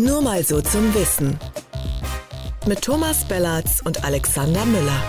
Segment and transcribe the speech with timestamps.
[0.00, 1.38] Nur mal so zum Wissen.
[2.66, 5.02] Mit Thomas Bellatz und Alexander Müller.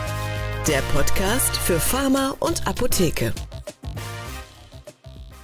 [0.67, 3.31] Der Podcast für Pharma und Apotheke.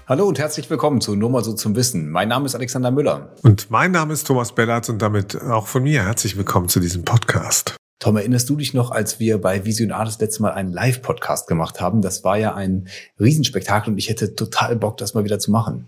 [0.05, 2.11] Hallo und herzlich willkommen zu Nur mal so zum Wissen.
[2.11, 3.29] Mein Name ist Alexander Müller.
[3.41, 7.05] Und mein Name ist Thomas Bellatz und damit auch von mir herzlich willkommen zu diesem
[7.05, 7.77] Podcast.
[7.99, 11.79] Tom, erinnerst du dich noch, als wir bei Visionar das letzte Mal einen Live-Podcast gemacht
[11.79, 12.01] haben?
[12.01, 15.87] Das war ja ein Riesenspektakel und ich hätte total Bock, das mal wieder zu machen.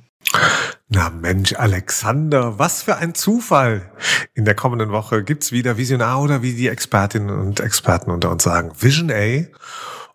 [0.92, 3.92] Na Mensch, Alexander, was für ein Zufall.
[4.34, 8.42] In der kommenden Woche gibt's wieder Visionar oder wie die Expertinnen und Experten unter uns
[8.42, 9.46] sagen, Vision A.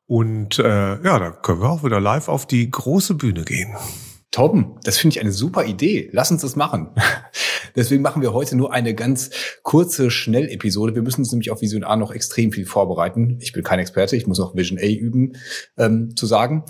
[0.07, 3.73] Und äh, ja, da können wir auch wieder live auf die große Bühne gehen.
[4.35, 6.09] Tom, das finde ich eine super Idee.
[6.11, 6.89] Lass uns das machen.
[7.77, 9.31] Deswegen machen wir heute nur eine ganz
[9.63, 10.97] kurze Schnellepisode.
[10.97, 13.39] Wir müssen uns nämlich auf Vision A noch extrem viel vorbereiten.
[13.41, 15.37] Ich bin kein Experte, ich muss auch Vision A üben,
[15.79, 16.65] ähm, zu sagen.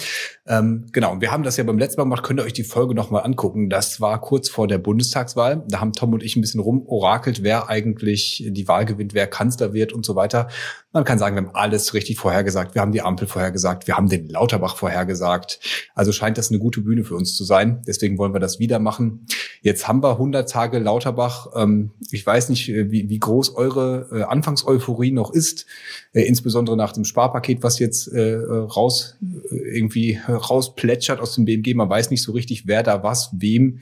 [0.46, 2.22] Ähm, genau, wir haben das ja beim letzten Mal gemacht.
[2.22, 3.70] Könnt ihr euch die Folge nochmal angucken.
[3.70, 5.64] Das war kurz vor der Bundestagswahl.
[5.69, 9.72] Da haben Tom und ich ein bisschen rumorakelt, wer eigentlich die Wahl gewinnt, wer Kanzler
[9.72, 10.48] wird und so weiter.
[10.92, 12.74] Man kann sagen, wir haben alles richtig vorhergesagt.
[12.74, 13.86] Wir haben die Ampel vorhergesagt.
[13.86, 15.61] Wir haben den Lauterbach vorhergesagt.
[15.94, 17.53] Also scheint das eine gute Bühne für uns zu sein.
[17.86, 19.27] Deswegen wollen wir das wieder machen.
[19.62, 21.48] Jetzt haben wir 100 Tage Lauterbach.
[21.56, 25.64] Ähm, ich weiß nicht, äh, wie, wie groß eure äh, Anfangseuphorie noch ist,
[26.12, 29.16] äh, insbesondere nach dem Sparpaket, was jetzt raus
[29.50, 31.74] irgendwie rausplätschert aus dem BMG.
[31.74, 33.80] Man weiß nicht so richtig, wer da was wem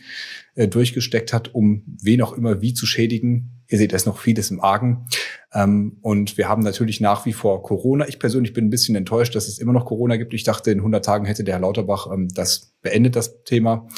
[0.55, 3.62] durchgesteckt hat, um wen auch immer wie zu schädigen.
[3.73, 5.07] Ihr seht, da ist noch vieles im Argen.
[5.55, 8.07] Ähm, und wir haben natürlich nach wie vor Corona.
[8.07, 10.35] Ich persönlich bin ein bisschen enttäuscht, dass es immer noch Corona gibt.
[10.35, 13.89] Ich dachte, in 100 Tagen hätte der Herr Lauterbach ähm, das beendet, das Thema.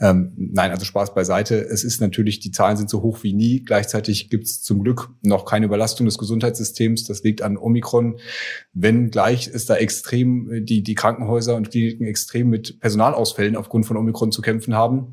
[0.00, 1.56] Ähm, nein, also Spaß beiseite.
[1.56, 3.64] Es ist natürlich, die Zahlen sind so hoch wie nie.
[3.64, 7.04] Gleichzeitig gibt es zum Glück noch keine Überlastung des Gesundheitssystems.
[7.04, 8.18] Das liegt an Omikron.
[8.72, 13.84] Wenn gleich ist da extrem, äh, die, die Krankenhäuser und Kliniken extrem mit Personalausfällen aufgrund
[13.84, 15.12] von Omikron zu kämpfen haben.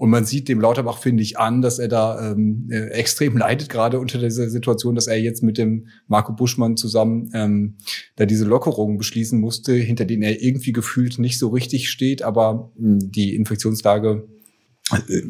[0.00, 3.68] Und man sieht dem Lauterbach, finde ich, an, dass er da ähm, äh, extrem leidet,
[3.68, 7.76] gerade unter dieser Situation, dass er jetzt mit dem Marco Buschmann zusammen ähm,
[8.16, 12.72] da diese Lockerungen beschließen musste, hinter denen er irgendwie gefühlt nicht so richtig steht, aber
[12.78, 14.26] mh, hm, die Infektionslage
[14.90, 15.22] äh,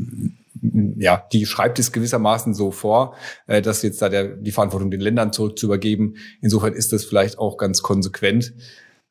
[0.99, 3.17] ja, die schreibt es gewissermaßen so vor,
[3.49, 6.15] äh, dass jetzt da der, die Verantwortung den Ländern zurück zu übergeben.
[6.43, 8.55] Insofern ist das vielleicht auch ganz konsequent.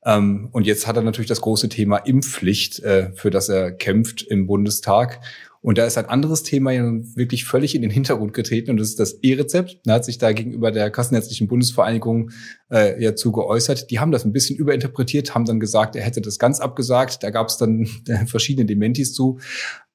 [0.05, 4.21] Ähm, und jetzt hat er natürlich das große Thema Impfpflicht, äh, für das er kämpft
[4.21, 5.19] im Bundestag.
[5.61, 6.83] Und da ist ein anderes Thema ja
[7.15, 9.79] wirklich völlig in den Hintergrund getreten und das ist das E-Rezept.
[9.83, 12.31] Da hat sich da gegenüber der Kassenärztlichen Bundesvereinigung
[12.71, 13.91] äh, ja zu geäußert.
[13.91, 17.23] Die haben das ein bisschen überinterpretiert, haben dann gesagt, er hätte das ganz abgesagt.
[17.23, 17.87] Da gab es dann
[18.25, 19.39] verschiedene Dementis zu.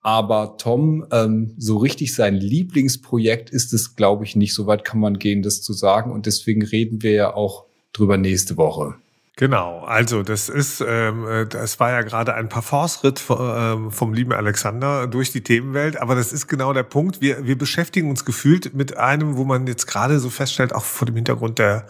[0.03, 4.53] Aber Tom, ähm, so richtig sein Lieblingsprojekt ist es, glaube ich, nicht.
[4.53, 6.13] So weit kann man gehen, das zu sagen.
[6.13, 7.65] Und deswegen reden wir ja auch
[7.95, 8.97] drüber nächste Woche.
[9.37, 14.33] Genau, also das ist, ähm, äh, das war ja gerade ein Parforce-Ritt ähm, vom lieben
[14.33, 17.21] Alexander durch die Themenwelt, aber das ist genau der Punkt.
[17.21, 21.07] Wir, wir beschäftigen uns gefühlt mit einem, wo man jetzt gerade so feststellt, auch vor
[21.07, 21.89] dem Hintergrund der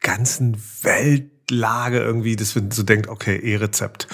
[0.00, 4.08] ganzen Welt Lage irgendwie, dass man so denkt, okay, E-Rezept.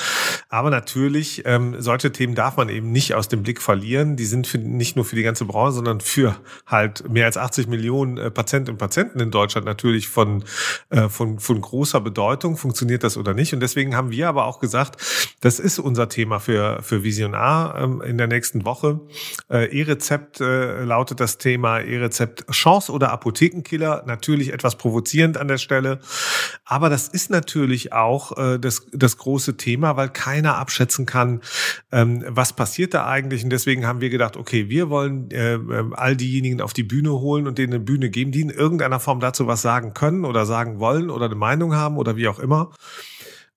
[0.52, 4.16] Aber natürlich, ähm, solche Themen darf man eben nicht aus dem Blick verlieren.
[4.16, 7.68] Die sind für, nicht nur für die ganze Branche, sondern für halt mehr als 80
[7.68, 10.42] Millionen äh, Patientinnen und Patienten in Deutschland natürlich von,
[10.88, 12.56] äh, von, von großer Bedeutung.
[12.56, 13.54] Funktioniert das oder nicht?
[13.54, 15.00] Und deswegen haben wir aber auch gesagt,
[15.40, 18.98] das ist unser Thema für, für Visionar ähm, in der nächsten Woche.
[19.48, 24.02] Äh, E-Rezept äh, lautet das Thema E-Rezept Chance oder Apothekenkiller.
[24.04, 26.00] Natürlich etwas provozierend an der Stelle.
[26.64, 30.08] Aber das ist natürlich auch äh, das, das große Thema, weil
[30.40, 31.40] keiner abschätzen kann,
[31.92, 33.44] ähm, was passiert da eigentlich.
[33.44, 37.12] Und deswegen haben wir gedacht, okay, wir wollen äh, äh, all diejenigen auf die Bühne
[37.12, 40.46] holen und denen eine Bühne geben, die in irgendeiner Form dazu was sagen können oder
[40.46, 42.70] sagen wollen oder eine Meinung haben oder wie auch immer.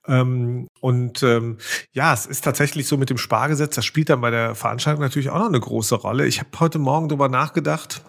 [0.06, 1.56] Ähm, und ähm,
[1.92, 5.30] ja, es ist tatsächlich so mit dem Spargesetz, das spielt dann bei der Veranstaltung natürlich
[5.30, 6.26] auch noch eine große Rolle.
[6.26, 8.02] Ich habe heute Morgen darüber nachgedacht,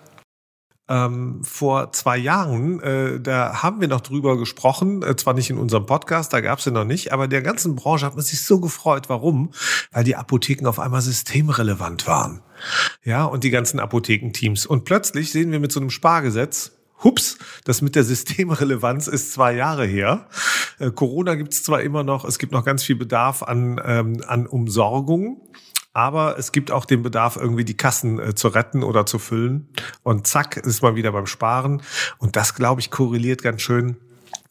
[0.88, 5.58] ähm, vor zwei Jahren, äh, da haben wir noch drüber gesprochen, äh, zwar nicht in
[5.58, 8.44] unserem Podcast, da gab es ja noch nicht, aber der ganzen Branche hat man sich
[8.44, 9.10] so gefreut.
[9.10, 9.52] Warum?
[9.92, 12.42] Weil die Apotheken auf einmal systemrelevant waren.
[13.04, 14.66] Ja, und die ganzen Apothekenteams.
[14.66, 16.72] Und plötzlich sehen wir mit so einem Spargesetz,
[17.04, 20.28] Hups, das mit der Systemrelevanz ist zwei Jahre her.
[20.80, 24.22] Äh, Corona gibt es zwar immer noch, es gibt noch ganz viel Bedarf an, ähm,
[24.28, 25.42] an Umsorgung.
[25.96, 29.70] Aber es gibt auch den Bedarf, irgendwie die Kassen äh, zu retten oder zu füllen.
[30.04, 31.82] Und zack, ist man wieder beim Sparen.
[32.18, 33.96] Und das, glaube ich, korreliert ganz schön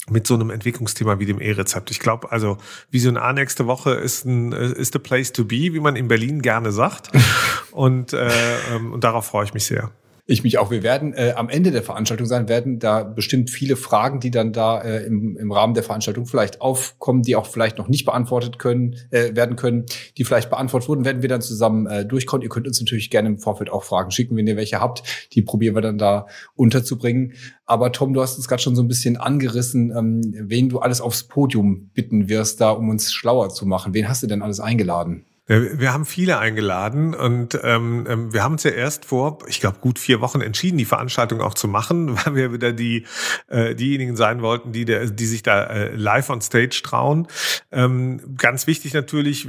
[0.09, 1.91] mit so einem Entwicklungsthema wie dem E-Rezept.
[1.91, 2.57] Ich glaube, also
[2.91, 6.41] Vision A nächste Woche ist ein ist the place to be, wie man in Berlin
[6.41, 7.11] gerne sagt.
[7.73, 8.31] Und, äh,
[8.73, 9.91] ähm, und darauf freue ich mich sehr.
[10.27, 10.71] Ich mich auch.
[10.71, 14.55] Wir werden äh, am Ende der Veranstaltung sein, werden da bestimmt viele Fragen, die dann
[14.55, 18.59] da äh, im, im Rahmen der Veranstaltung vielleicht aufkommen, die auch vielleicht noch nicht beantwortet
[18.59, 19.85] können, äh, werden können,
[20.17, 22.43] die vielleicht beantwortet wurden, werden wir dann zusammen äh, durchkommen.
[22.43, 25.03] Ihr könnt uns natürlich gerne im Vorfeld auch Fragen schicken, wenn ihr welche habt.
[25.35, 27.35] Die probieren wir dann da unterzubringen.
[27.67, 31.03] Aber Tom, du hast uns gerade schon so ein bisschen angerissen, ähm, wen du alles
[31.03, 33.93] aufs Podium bitten wirst, da um uns schlauer zu machen.
[33.93, 35.27] Wen hast du denn alles eingeladen?
[35.47, 39.77] Wir haben viele eingeladen und ähm, ähm, wir haben uns ja erst vor, ich glaube,
[39.79, 43.05] gut vier Wochen entschieden, die Veranstaltung auch zu machen, weil wir wieder die
[43.49, 47.29] äh, diejenigen sein wollten, die, der, die sich da äh, live on stage trauen.
[47.71, 49.47] Ähm, ganz wichtig natürlich,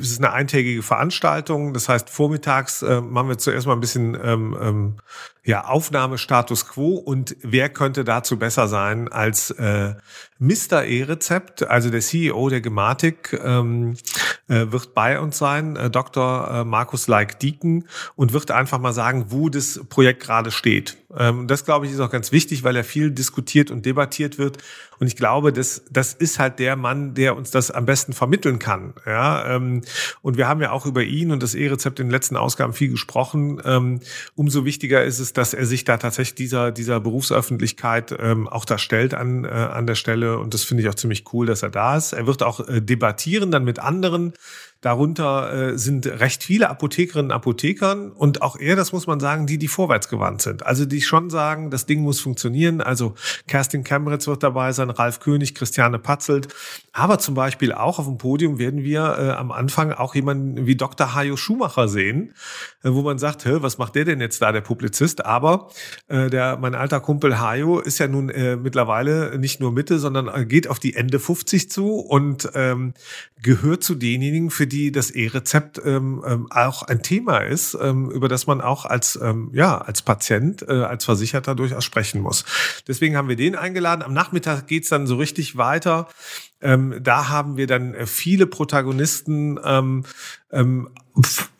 [0.00, 4.16] es ist eine eintägige Veranstaltung, das heißt vormittags äh, machen wir zuerst mal ein bisschen
[4.22, 4.96] ähm, ähm,
[5.46, 9.94] ja, Aufnahmestatus quo und wer könnte dazu besser sein als äh,
[10.38, 10.84] Mr.
[10.84, 13.96] E-Rezept, also der CEO der Gematik, ähm,
[14.48, 16.50] äh, wird bei uns sein, äh, Dr.
[16.50, 20.96] Äh, Markus Leik-Dieken und wird einfach mal sagen, wo das Projekt gerade steht.
[21.14, 24.58] Ähm, das, glaube ich, ist auch ganz wichtig, weil er viel diskutiert und debattiert wird.
[24.98, 28.58] Und ich glaube, das, das ist halt der Mann, der uns das am besten vermitteln
[28.58, 28.94] kann.
[29.04, 29.82] Ja, ähm,
[30.22, 32.88] und wir haben ja auch über ihn und das E-Rezept in den letzten Ausgaben viel
[32.88, 33.60] gesprochen.
[33.64, 34.00] Ähm,
[34.34, 38.78] umso wichtiger ist es, dass er sich da tatsächlich dieser, dieser Berufsöffentlichkeit ähm, auch da
[38.78, 40.38] stellt an, äh, an der Stelle.
[40.38, 42.12] Und das finde ich auch ziemlich cool, dass er da ist.
[42.12, 44.32] Er wird auch äh, debattieren dann mit anderen
[44.86, 49.48] Darunter äh, sind recht viele Apothekerinnen und Apothekern und auch eher, das muss man sagen,
[49.48, 50.64] die, die vorwärtsgewandt sind.
[50.64, 52.80] Also die schon sagen, das Ding muss funktionieren.
[52.80, 53.16] Also
[53.48, 56.54] Kerstin Kemmeritz wird dabei sein, Ralf König, Christiane Patzelt.
[56.96, 60.76] Aber zum Beispiel auch auf dem Podium werden wir äh, am Anfang auch jemanden wie
[60.76, 61.14] Dr.
[61.14, 62.32] Hajo Schumacher sehen,
[62.82, 65.26] äh, wo man sagt, Hä, was macht der denn jetzt da, der Publizist?
[65.26, 65.68] Aber
[66.08, 70.26] äh, der, mein alter Kumpel Hajo ist ja nun äh, mittlerweile nicht nur Mitte, sondern
[70.26, 72.94] äh, geht auf die Ende 50 zu und ähm,
[73.42, 78.28] gehört zu denjenigen, für die das E-Rezept ähm, ähm, auch ein Thema ist, ähm, über
[78.28, 82.46] das man auch als, ähm, ja, als Patient, äh, als Versicherter durchaus sprechen muss.
[82.88, 84.02] Deswegen haben wir den eingeladen.
[84.02, 86.08] Am Nachmittag geht's dann so richtig weiter.
[86.60, 90.04] Ähm, da haben wir dann äh, viele Protagonisten ähm,
[90.56, 90.88] ähm,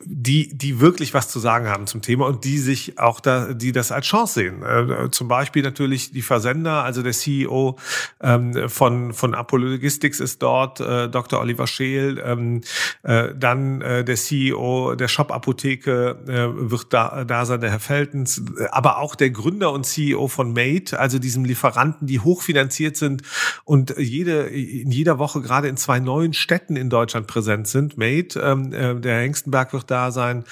[0.09, 3.71] die, die wirklich was zu sagen haben zum Thema und die sich auch da, die
[3.71, 4.63] das als Chance sehen.
[4.63, 7.77] Äh, zum Beispiel natürlich die Versender, also der CEO
[8.21, 11.39] ähm, von, von Apollo Logistics ist dort, äh, Dr.
[11.39, 12.61] Oliver Scheel, ähm,
[13.03, 18.43] äh, dann äh, der CEO der Shop-Apotheke äh, wird da, da sein, der Herr Feltens,
[18.71, 23.23] aber auch der Gründer und CEO von Mate, also diesem Lieferanten, die hochfinanziert sind
[23.65, 27.97] und jede, in jeder Woche gerade in zwei neuen Städten in Deutschland präsent sind.
[27.97, 30.43] Mate, ähm, äh, der Hengstenberg wird da sein.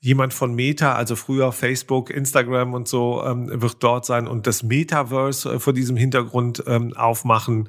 [0.00, 4.62] Jemand von Meta, also früher Facebook, Instagram und so, ähm, wird dort sein und das
[4.62, 7.68] Metaverse äh, vor diesem Hintergrund ähm, aufmachen.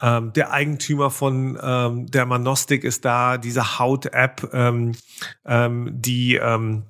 [0.00, 4.92] Ähm, der Eigentümer von ähm, der Manostik ist da, diese Haut-App, ähm,
[5.44, 6.84] ähm, die ähm,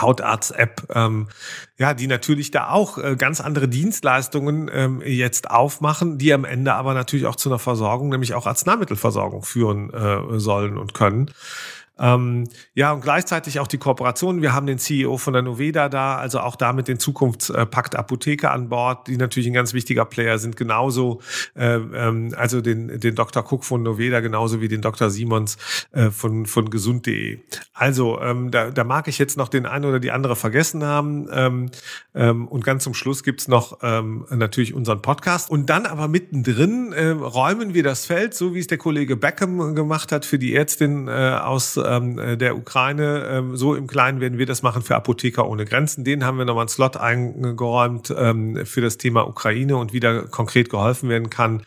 [0.00, 1.28] Hautarzt-App, ähm,
[1.78, 6.74] ja, die natürlich da auch äh, ganz andere Dienstleistungen ähm, jetzt aufmachen, die am Ende
[6.74, 11.30] aber natürlich auch zu einer Versorgung, nämlich auch Arzneimittelversorgung führen äh, sollen und können.
[11.98, 14.42] Ähm, ja, und gleichzeitig auch die Kooperation.
[14.42, 18.68] Wir haben den CEO von der Noveda da, also auch damit den Zukunftspakt Apotheke an
[18.68, 21.20] Bord, die natürlich ein ganz wichtiger Player sind, genauso,
[21.54, 23.44] äh, ähm, also den, den Dr.
[23.50, 25.10] Cook von Noveda, genauso wie den Dr.
[25.10, 25.58] Simons
[25.92, 27.40] äh, von, von gesund.de.
[27.74, 31.28] Also, ähm, da, da mag ich jetzt noch den einen oder die andere vergessen haben.
[31.30, 31.70] Ähm,
[32.14, 35.50] ähm, und ganz zum Schluss gibt's noch ähm, natürlich unseren Podcast.
[35.50, 39.74] Und dann aber mittendrin äh, räumen wir das Feld, so wie es der Kollege Beckham
[39.74, 43.26] gemacht hat für die Ärztin äh, aus ähm, äh, der Ukraine.
[43.30, 46.04] Ähm, so im Kleinen werden wir das machen für Apotheker ohne Grenzen.
[46.04, 50.22] Den haben wir nochmal einen Slot eingeräumt ähm, für das Thema Ukraine und wie da
[50.22, 51.62] konkret geholfen werden kann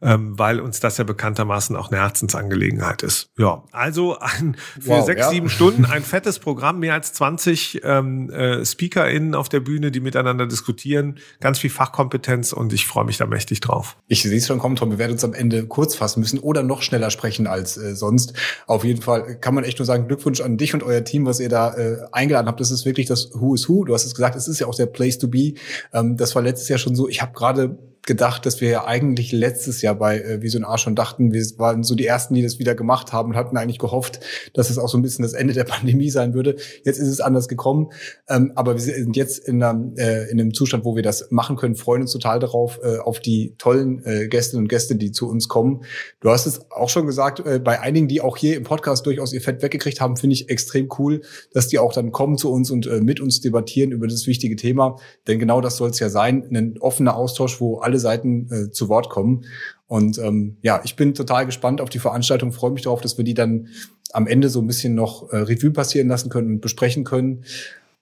[0.00, 3.30] ähm, weil uns das ja bekanntermaßen auch eine Herzensangelegenheit ist.
[3.36, 5.30] Ja, also ein, für wow, sechs, ja.
[5.30, 10.00] sieben Stunden ein fettes Programm, mehr als 20 ähm, äh, SpeakerInnen auf der Bühne, die
[10.00, 13.96] miteinander diskutieren, ganz viel Fachkompetenz und ich freue mich da mächtig drauf.
[14.06, 16.62] Ich sehe es schon kommen, Tom, wir werden uns am Ende kurz fassen müssen oder
[16.62, 18.34] noch schneller sprechen als äh, sonst.
[18.66, 21.40] Auf jeden Fall kann man echt nur sagen, Glückwunsch an dich und euer Team, was
[21.40, 22.60] ihr da äh, eingeladen habt.
[22.60, 23.84] Das ist wirklich das Who is Who.
[23.84, 25.54] Du hast es gesagt, es ist ja auch der Place to be.
[25.92, 27.08] Ähm, das war letztes Jahr schon so.
[27.08, 27.78] Ich habe gerade
[28.08, 31.84] gedacht, dass wir ja eigentlich letztes Jahr bei äh, Vision A schon dachten, wir waren
[31.84, 34.18] so die ersten, die das wieder gemacht haben und hatten eigentlich gehofft,
[34.54, 36.56] dass es auch so ein bisschen das Ende der Pandemie sein würde.
[36.84, 37.90] Jetzt ist es anders gekommen,
[38.28, 41.56] ähm, aber wir sind jetzt in einem, äh, in einem Zustand, wo wir das machen
[41.56, 45.28] können, freuen uns total darauf, äh, auf die tollen äh, Gästinnen und Gäste, die zu
[45.28, 45.84] uns kommen.
[46.20, 49.34] Du hast es auch schon gesagt, äh, bei einigen, die auch hier im Podcast durchaus
[49.34, 51.20] ihr Fett weggekriegt haben, finde ich extrem cool,
[51.52, 54.56] dass die auch dann kommen zu uns und äh, mit uns debattieren über das wichtige
[54.56, 54.96] Thema.
[55.26, 58.88] Denn genau das soll es ja sein, ein offener Austausch, wo alle Seiten äh, zu
[58.88, 59.44] Wort kommen.
[59.86, 63.24] Und ähm, ja, ich bin total gespannt auf die Veranstaltung, freue mich darauf, dass wir
[63.24, 63.68] die dann
[64.12, 67.44] am Ende so ein bisschen noch äh, Revue passieren lassen können und besprechen können.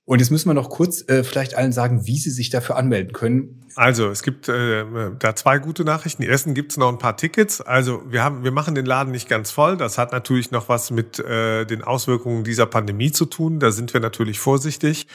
[0.04, 3.12] Und jetzt müssen wir noch kurz äh, vielleicht allen sagen, wie sie sich dafür anmelden
[3.12, 3.64] können.
[3.74, 4.84] Also es gibt äh,
[5.18, 6.22] da zwei gute Nachrichten.
[6.22, 7.60] Die ersten gibt es noch ein paar Tickets.
[7.60, 9.76] Also wir haben, wir machen den Laden nicht ganz voll.
[9.76, 13.58] Das hat natürlich noch was mit äh, den Auswirkungen dieser Pandemie zu tun.
[13.58, 15.08] Da sind wir natürlich vorsichtig.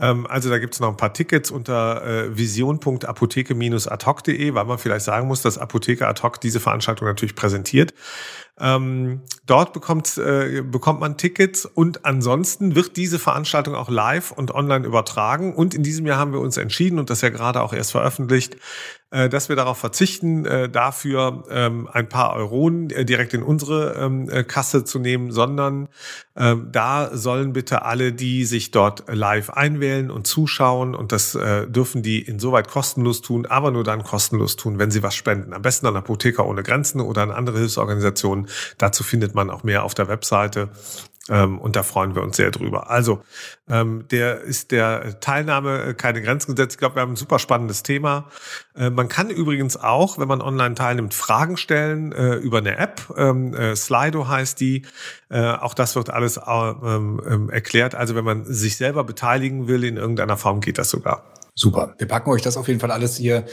[0.00, 5.04] Ähm, also da gibt es noch ein paar Tickets unter äh, vision.apotheke-adhoc.de, weil man vielleicht
[5.04, 7.94] sagen muss, dass Apotheke ad hoc diese Veranstaltung natürlich präsentiert.
[8.58, 14.52] Ähm, dort bekommt, äh, bekommt man Tickets und ansonsten wird diese Veranstaltung auch live und
[14.52, 15.54] online übertragen.
[15.54, 18.56] Und in diesem Jahr haben wir uns entschieden, und das ja gerade auch erst veröffentlicht,
[19.28, 24.28] dass wir darauf verzichten, äh, dafür ähm, ein paar Euronen äh, direkt in unsere ähm,
[24.48, 25.88] Kasse zu nehmen, sondern
[26.36, 32.02] ähm, da sollen bitte alle, die sich dort live einwählen und zuschauen, und das dürfen
[32.02, 35.52] die insoweit kostenlos tun, aber nur dann kostenlos tun, wenn sie was spenden.
[35.52, 38.48] Am besten an Apotheker ohne Grenzen oder an andere Hilfsorganisationen.
[38.78, 40.70] Dazu findet man auch mehr auf der Webseite.
[41.30, 42.90] Ähm, und da freuen wir uns sehr drüber.
[42.90, 43.22] Also,
[43.66, 46.74] ähm, der ist der Teilnahme äh, keine Grenzen gesetzt.
[46.74, 48.28] Ich glaube, wir haben ein super spannendes Thema.
[48.76, 53.14] Äh, man kann übrigens auch, wenn man online teilnimmt, Fragen stellen äh, über eine App.
[53.16, 54.82] Ähm, äh, Slido heißt die.
[55.30, 57.94] Äh, auch das wird alles ähm, ähm, erklärt.
[57.94, 61.24] Also, wenn man sich selber beteiligen will in irgendeiner Form, geht das sogar.
[61.56, 61.94] Super.
[61.98, 63.46] Wir packen euch das auf jeden Fall alles hier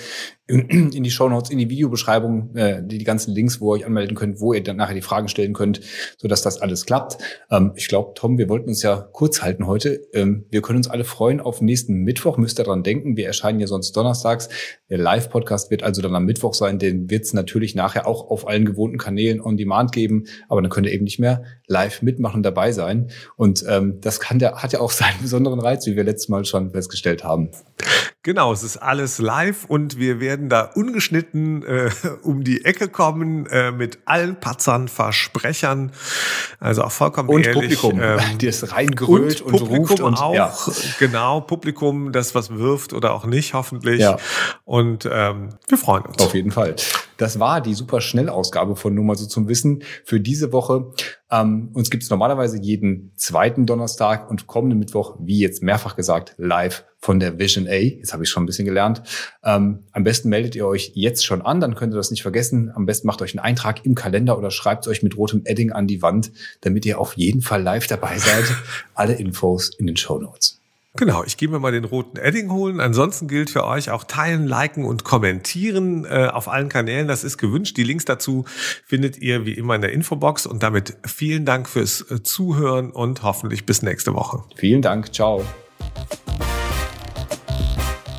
[0.70, 4.16] in die Show Notes, in die Videobeschreibung, äh, die, ganzen Links, wo ihr euch anmelden
[4.16, 5.80] könnt, wo ihr dann nachher die Fragen stellen könnt,
[6.18, 7.18] so dass das alles klappt.
[7.50, 10.02] Ähm, ich glaube, Tom, wir wollten uns ja kurz halten heute.
[10.14, 12.38] Ähm, wir können uns alle freuen auf nächsten Mittwoch.
[12.38, 13.16] Müsst ihr dran denken.
[13.16, 14.50] Wir erscheinen ja sonst donnerstags.
[14.90, 16.80] Der Live-Podcast wird also dann am Mittwoch sein.
[16.80, 20.26] Den wird es natürlich nachher auch auf allen gewohnten Kanälen on Demand geben.
[20.50, 23.10] Aber dann könnt ihr eben nicht mehr live mitmachen dabei sein.
[23.38, 26.44] Und ähm, das kann der, hat ja auch seinen besonderen Reiz, wie wir letztes Mal
[26.44, 27.52] schon festgestellt haben.
[28.24, 31.90] Genau, es ist alles live und wir werden da ungeschnitten äh,
[32.22, 35.92] um die Ecke kommen äh, mit allen Patzern, Versprechern,
[36.60, 37.82] also auch vollkommen und ehrlich.
[37.82, 40.54] Publikum, ähm, die es reingerührt und, und Publikum ruft und auch, ja.
[41.00, 44.02] genau, Publikum, das was wirft oder auch nicht, hoffentlich.
[44.02, 44.18] Ja.
[44.66, 46.22] Und ähm, wir freuen uns.
[46.22, 46.76] Auf jeden Fall.
[47.22, 50.92] Das war die super Schnellausgabe von Nur mal so zum Wissen für diese Woche.
[51.30, 56.34] Ähm, uns gibt es normalerweise jeden zweiten Donnerstag und kommenden Mittwoch, wie jetzt mehrfach gesagt,
[56.40, 57.76] live von der Vision A.
[57.76, 59.04] Jetzt habe ich schon ein bisschen gelernt.
[59.44, 62.72] Ähm, am besten meldet ihr euch jetzt schon an, dann könnt ihr das nicht vergessen.
[62.74, 65.86] Am besten macht euch einen Eintrag im Kalender oder schreibt euch mit rotem Edding an
[65.86, 68.46] die Wand, damit ihr auf jeden Fall live dabei seid.
[68.96, 70.61] Alle Infos in den Show Notes.
[70.98, 72.82] Genau, ich gehe mir mal den roten Edding holen.
[72.82, 77.08] Ansonsten gilt für euch auch teilen, liken und kommentieren äh, auf allen Kanälen.
[77.08, 77.78] Das ist gewünscht.
[77.78, 78.44] Die Links dazu
[78.86, 80.46] findet ihr wie immer in der Infobox.
[80.46, 84.44] Und damit vielen Dank fürs äh, Zuhören und hoffentlich bis nächste Woche.
[84.58, 85.14] Vielen Dank.
[85.14, 85.46] Ciao.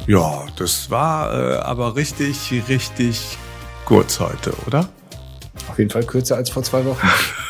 [0.07, 3.37] Ja, das war äh, aber richtig, richtig
[3.85, 4.89] kurz heute, oder?
[5.69, 7.07] Auf jeden Fall kürzer als vor zwei Wochen.